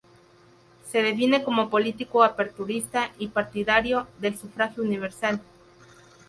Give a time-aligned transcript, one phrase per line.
[0.89, 5.39] Se define como político aperturista y partidario del sufragio universal.